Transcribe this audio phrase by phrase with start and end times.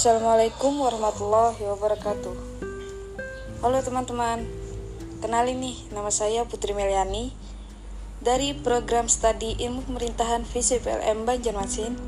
[0.00, 2.32] Assalamualaikum warahmatullahi wabarakatuh.
[3.60, 4.48] Halo teman-teman,
[5.20, 7.36] kenalin nih, nama saya Putri Meliani
[8.24, 12.00] dari program studi Ilmu Pemerintahan VCPLM Banjarmasin.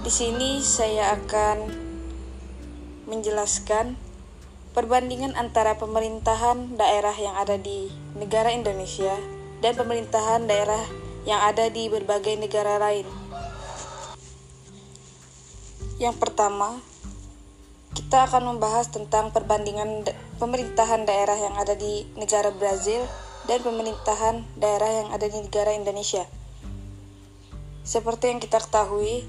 [0.00, 1.68] Di sini saya akan
[3.12, 4.00] menjelaskan
[4.72, 9.12] perbandingan antara pemerintahan daerah yang ada di negara Indonesia
[9.60, 10.80] dan pemerintahan daerah
[11.28, 13.04] yang ada di berbagai negara lain.
[16.00, 16.80] Yang pertama,
[17.92, 20.08] kita akan membahas tentang perbandingan
[20.40, 23.04] pemerintahan daerah yang ada di negara Brazil
[23.44, 26.24] dan pemerintahan daerah yang ada di negara Indonesia.
[27.84, 29.26] Seperti yang kita ketahui,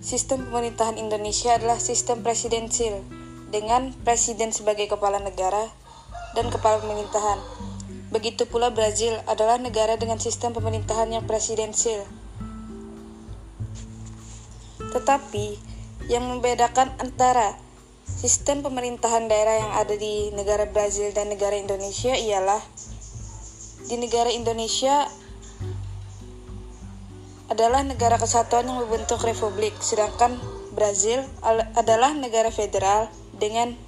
[0.00, 3.04] sistem pemerintahan Indonesia adalah sistem presidensil
[3.52, 5.68] dengan presiden sebagai kepala negara
[6.32, 7.40] dan kepala pemerintahan.
[8.08, 12.08] Begitu pula Brazil adalah negara dengan sistem pemerintahan yang presidensil.
[14.96, 15.60] Tetapi
[16.08, 17.67] yang membedakan antara
[18.18, 22.58] Sistem pemerintahan daerah yang ada di negara Brazil dan negara Indonesia ialah
[23.86, 25.06] di negara Indonesia
[27.46, 30.34] adalah negara kesatuan yang membentuk republik, sedangkan
[30.74, 31.22] Brazil
[31.78, 33.06] adalah negara federal
[33.38, 33.78] dengan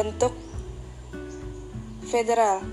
[0.00, 0.32] bentuk
[2.08, 2.64] federal.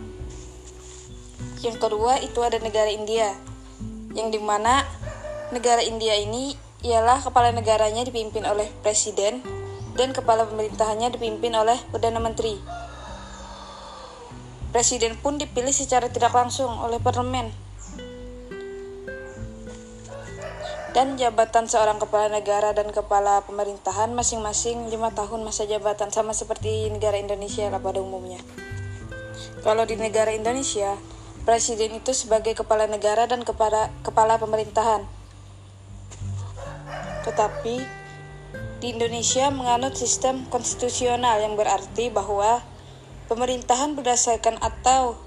[1.59, 3.35] Yang kedua itu ada negara India,
[4.15, 4.87] yang di mana
[5.51, 6.55] negara India ini
[6.87, 9.43] ialah kepala negaranya dipimpin oleh presiden
[9.99, 12.55] dan kepala pemerintahannya dipimpin oleh Perdana Menteri.
[14.71, 17.51] Presiden pun dipilih secara tidak langsung oleh parlemen.
[20.95, 26.87] Dan jabatan seorang kepala negara dan kepala pemerintahan masing-masing lima tahun masa jabatan sama seperti
[26.89, 28.39] negara Indonesia lah pada umumnya.
[29.59, 30.95] Kalau di negara Indonesia,
[31.43, 35.03] presiden itu sebagai kepala negara dan kepala kepala pemerintahan.
[37.27, 37.98] Tetapi
[38.79, 42.63] di Indonesia menganut sistem konstitusional yang berarti bahwa
[43.27, 45.19] pemerintahan berdasarkan atau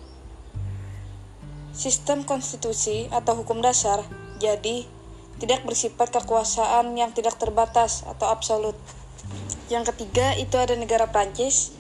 [1.77, 4.01] sistem konstitusi atau hukum dasar,
[4.41, 4.89] jadi
[5.37, 8.77] tidak bersifat kekuasaan yang tidak terbatas atau absolut.
[9.69, 11.77] Yang ketiga itu ada negara Prancis,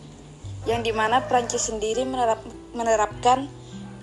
[0.68, 2.40] yang di mana Prancis sendiri menerap,
[2.76, 3.48] menerapkan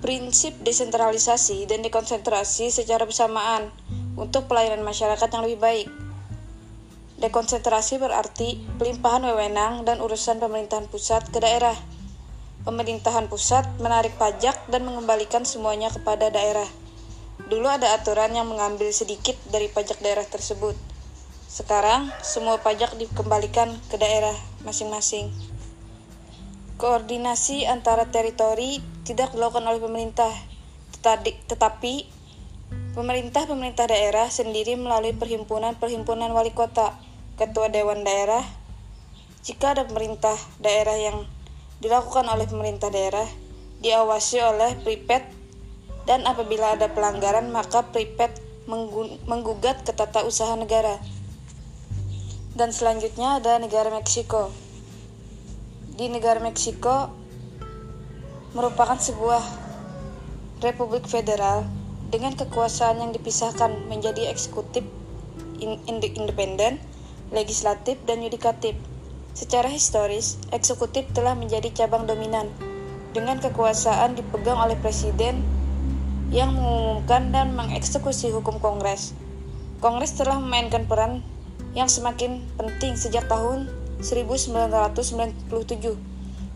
[0.02, 3.70] prinsip desentralisasi dan dekonsentrasi secara bersamaan
[4.18, 6.09] untuk pelayanan masyarakat yang lebih baik.
[7.20, 11.76] Dekonsentrasi berarti pelimpahan wewenang dan urusan pemerintahan pusat ke daerah.
[12.64, 16.68] Pemerintahan pusat menarik pajak dan mengembalikan semuanya kepada daerah.
[17.52, 20.80] Dulu ada aturan yang mengambil sedikit dari pajak daerah tersebut.
[21.52, 25.28] Sekarang, semua pajak dikembalikan ke daerah masing-masing.
[26.80, 30.32] Koordinasi antara teritori tidak dilakukan oleh pemerintah,
[31.04, 32.08] tetapi
[32.96, 37.09] pemerintah-pemerintah daerah sendiri melalui perhimpunan-perhimpunan wali kota
[37.40, 38.44] ketua dewan daerah,
[39.48, 41.24] jika ada pemerintah daerah yang
[41.80, 43.24] dilakukan oleh pemerintah daerah,
[43.80, 45.24] diawasi oleh pripet
[46.04, 48.36] dan apabila ada pelanggaran maka pripet
[49.24, 51.00] menggugat ke tata usaha negara.
[52.60, 54.52] Dan selanjutnya ada negara Meksiko.
[55.96, 57.08] Di negara Meksiko
[58.52, 59.40] merupakan sebuah
[60.60, 61.64] republik federal
[62.12, 64.84] dengan kekuasaan yang dipisahkan menjadi eksekutif
[65.96, 66.82] independen
[67.30, 68.74] legislatif, dan yudikatif.
[69.38, 72.50] Secara historis, eksekutif telah menjadi cabang dominan,
[73.14, 75.42] dengan kekuasaan dipegang oleh presiden
[76.30, 79.18] yang mengumumkan dan mengeksekusi hukum Kongres.
[79.82, 81.26] Kongres telah memainkan peran
[81.74, 83.70] yang semakin penting sejak tahun
[84.02, 85.50] 1997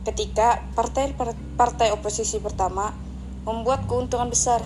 [0.03, 1.15] ketika partai
[1.55, 2.91] partai oposisi pertama
[3.47, 4.61] membuat keuntungan besar.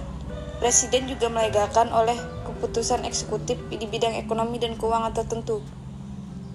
[0.58, 2.18] Presiden juga melegakan oleh
[2.50, 5.62] keputusan eksekutif di bidang ekonomi dan keuangan tertentu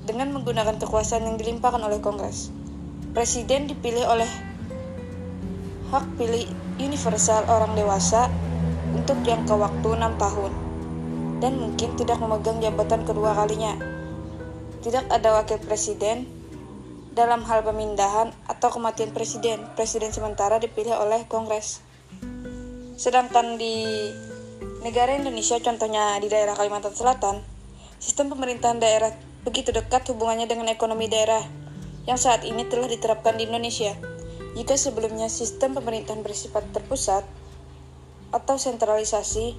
[0.03, 2.51] dengan menggunakan kekuasaan yang dilimpahkan oleh Kongres.
[3.13, 4.31] Presiden dipilih oleh
[5.93, 6.49] hak pilih
[6.81, 8.33] universal orang dewasa
[8.97, 10.53] untuk jangka waktu 6 tahun
[11.43, 13.75] dan mungkin tidak memegang jabatan kedua kalinya.
[14.83, 16.27] Tidak ada wakil presiden
[17.13, 19.63] dalam hal pemindahan atau kematian presiden.
[19.75, 21.83] Presiden sementara dipilih oleh Kongres.
[22.97, 23.83] Sedangkan di
[24.87, 27.43] negara Indonesia, contohnya di daerah Kalimantan Selatan,
[27.99, 29.11] sistem pemerintahan daerah
[29.43, 31.43] begitu dekat hubungannya dengan ekonomi daerah
[32.07, 33.95] yang saat ini telah diterapkan di Indonesia.
[34.53, 37.25] Jika sebelumnya sistem pemerintahan bersifat terpusat
[38.31, 39.55] atau sentralisasi,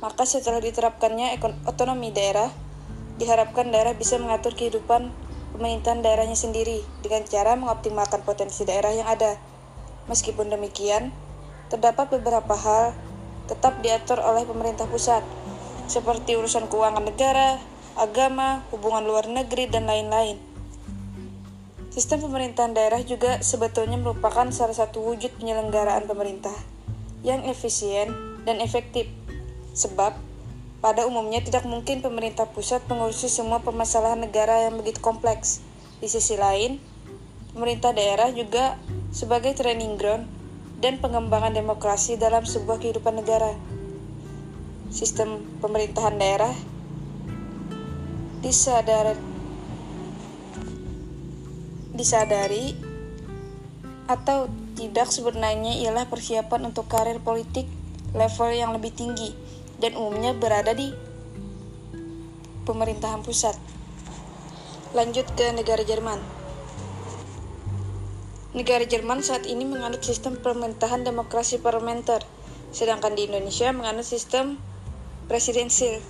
[0.00, 1.36] maka setelah diterapkannya
[1.66, 2.52] otonomi daerah,
[3.16, 5.08] diharapkan daerah bisa mengatur kehidupan
[5.56, 9.40] pemerintahan daerahnya sendiri dengan cara mengoptimalkan potensi daerah yang ada.
[10.06, 11.10] Meskipun demikian,
[11.72, 12.92] terdapat beberapa hal
[13.48, 15.24] tetap diatur oleh pemerintah pusat,
[15.90, 17.58] seperti urusan keuangan negara,
[17.96, 20.36] agama, hubungan luar negeri, dan lain-lain.
[21.88, 26.52] Sistem pemerintahan daerah juga sebetulnya merupakan salah satu wujud penyelenggaraan pemerintah
[27.24, 28.12] yang efisien
[28.44, 29.08] dan efektif.
[29.72, 30.12] Sebab,
[30.84, 35.64] pada umumnya tidak mungkin pemerintah pusat mengurusi semua permasalahan negara yang begitu kompleks.
[35.96, 36.76] Di sisi lain,
[37.56, 38.76] pemerintah daerah juga
[39.08, 40.28] sebagai training ground
[40.84, 43.56] dan pengembangan demokrasi dalam sebuah kehidupan negara.
[44.92, 46.52] Sistem pemerintahan daerah
[48.44, 49.16] disadari
[51.96, 52.76] disadari
[54.06, 57.64] atau tidak sebenarnya ialah persiapan untuk karir politik
[58.12, 59.32] level yang lebih tinggi
[59.80, 60.92] dan umumnya berada di
[62.68, 63.56] pemerintahan pusat.
[64.92, 66.20] Lanjut ke negara Jerman.
[68.56, 72.24] Negara Jerman saat ini menganut sistem pemerintahan demokrasi parlementer,
[72.72, 74.56] sedangkan di Indonesia menganut sistem
[75.28, 76.00] presidensil,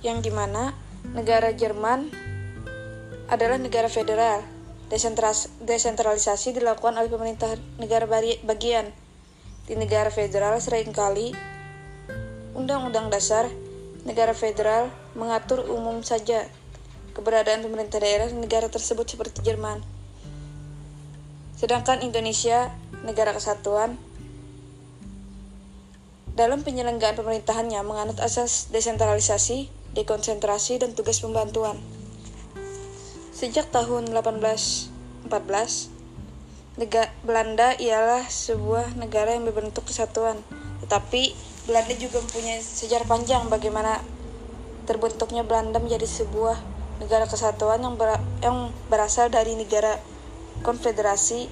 [0.00, 0.72] yang di mana
[1.12, 2.08] negara Jerman
[3.28, 4.40] adalah negara federal
[5.64, 8.08] desentralisasi dilakukan oleh pemerintah negara
[8.44, 8.88] bagian.
[9.64, 11.32] Di negara federal sering kali
[12.54, 13.48] Undang-Undang Dasar
[14.04, 16.46] negara federal mengatur umum saja
[17.16, 19.80] keberadaan pemerintah daerah negara tersebut seperti Jerman.
[21.56, 22.74] Sedangkan Indonesia,
[23.06, 23.96] negara kesatuan,
[26.34, 31.78] dalam penyelenggaraan pemerintahannya menganut asas desentralisasi, dekonsentrasi, dan tugas pembantuan.
[33.34, 35.90] Sejak tahun 1814,
[36.78, 40.42] negara Belanda ialah sebuah negara yang berbentuk kesatuan.
[40.82, 41.34] Tetapi
[41.70, 44.02] Belanda juga mempunyai sejarah panjang bagaimana
[44.84, 46.60] terbentuknya Belanda menjadi sebuah
[47.00, 49.98] negara kesatuan yang, ber yang berasal dari negara
[50.62, 51.48] konfederasi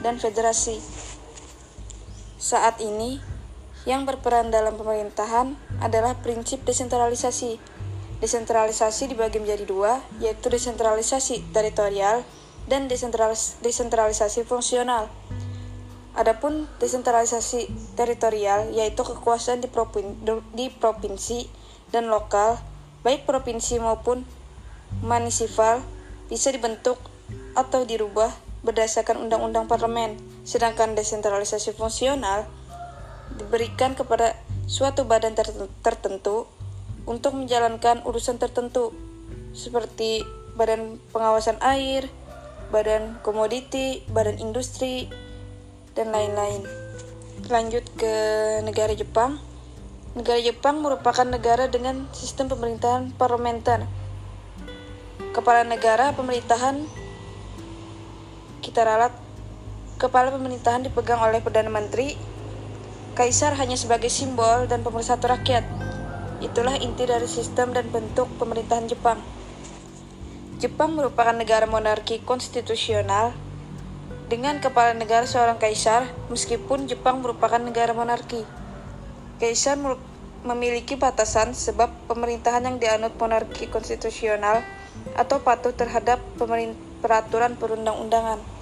[0.00, 0.78] dan federasi.
[2.38, 3.18] Saat ini,
[3.82, 7.58] yang berperan dalam pemerintahan adalah prinsip desentralisasi
[8.18, 12.26] Desentralisasi dibagi menjadi dua, yaitu desentralisasi teritorial
[12.66, 15.06] dan desentralis desentralisasi fungsional.
[16.18, 20.18] Adapun desentralisasi teritorial yaitu kekuasaan di, provin
[20.50, 21.46] di provinsi
[21.94, 22.58] dan lokal,
[23.06, 24.26] baik provinsi maupun
[25.00, 25.80] munisipal,
[26.26, 26.98] bisa dibentuk
[27.54, 28.34] atau dirubah
[28.66, 30.18] berdasarkan undang-undang parlemen.
[30.42, 32.50] Sedangkan desentralisasi fungsional
[33.38, 34.34] diberikan kepada
[34.66, 35.38] suatu badan
[35.86, 36.50] tertentu
[37.08, 38.92] untuk menjalankan urusan tertentu
[39.56, 40.22] seperti
[40.60, 42.04] badan pengawasan air,
[42.68, 45.08] badan komoditi, badan industri,
[45.96, 46.62] dan lain-lain.
[47.48, 48.14] Lanjut ke
[48.60, 49.40] negara Jepang.
[50.12, 53.88] Negara Jepang merupakan negara dengan sistem pemerintahan parlementer.
[55.32, 56.84] Kepala negara pemerintahan
[58.60, 59.14] kita ralat
[59.96, 62.18] kepala pemerintahan dipegang oleh Perdana Menteri.
[63.16, 65.66] Kaisar hanya sebagai simbol dan pemersatu rakyat.
[66.38, 69.18] Itulah inti dari sistem dan bentuk pemerintahan Jepang.
[70.62, 73.34] Jepang merupakan negara monarki konstitusional
[74.30, 78.46] dengan kepala negara seorang kaisar, meskipun Jepang merupakan negara monarki.
[79.42, 79.78] Kaisar
[80.46, 84.62] memiliki batasan sebab pemerintahan yang dianut monarki konstitusional
[85.18, 86.22] atau patuh terhadap
[87.02, 88.57] peraturan perundang-undangan.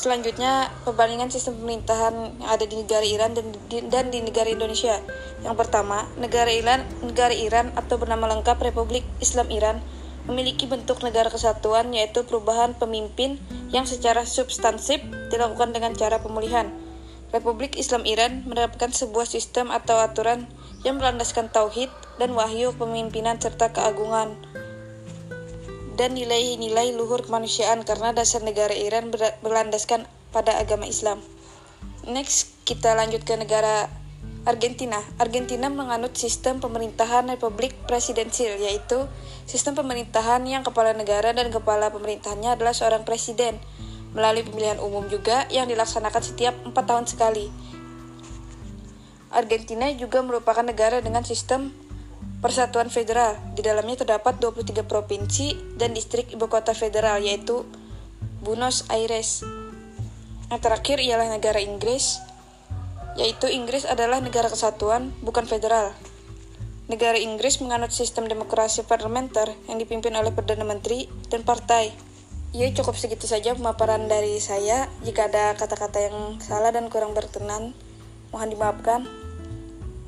[0.00, 4.96] Selanjutnya, perbandingan sistem pemerintahan yang ada di negara Iran dan di, dan di negara Indonesia.
[5.44, 9.84] Yang pertama, negara Iran, negara Iran atau bernama lengkap Republik Islam Iran
[10.24, 13.36] memiliki bentuk negara kesatuan yaitu perubahan pemimpin
[13.76, 16.72] yang secara substansif dilakukan dengan cara pemulihan.
[17.36, 20.48] Republik Islam Iran menerapkan sebuah sistem atau aturan
[20.80, 24.32] yang berlandaskan tauhid dan wahyu pemimpinan serta keagungan
[26.00, 29.12] dan nilai-nilai luhur kemanusiaan karena dasar negara Iran
[29.44, 31.20] berlandaskan pada agama Islam.
[32.08, 33.92] Next, kita lanjut ke negara
[34.48, 34.96] Argentina.
[35.20, 39.04] Argentina menganut sistem pemerintahan republik presidensil, yaitu
[39.44, 43.60] sistem pemerintahan yang kepala negara dan kepala pemerintahannya adalah seorang presiden,
[44.16, 47.52] melalui pemilihan umum juga yang dilaksanakan setiap empat tahun sekali.
[49.28, 51.76] Argentina juga merupakan negara dengan sistem
[52.40, 53.36] Persatuan Federal.
[53.52, 57.68] Di dalamnya terdapat 23 provinsi dan distrik ibu kota federal yaitu
[58.40, 59.44] Buenos Aires.
[60.48, 62.16] Yang terakhir ialah negara Inggris,
[63.20, 65.92] yaitu Inggris adalah negara kesatuan, bukan federal.
[66.88, 71.92] Negara Inggris menganut sistem demokrasi parlementer yang dipimpin oleh Perdana Menteri dan partai.
[72.50, 74.90] Ya cukup segitu saja pemaparan dari saya.
[75.06, 77.76] Jika ada kata-kata yang salah dan kurang berkenan,
[78.34, 79.29] mohon dimaafkan.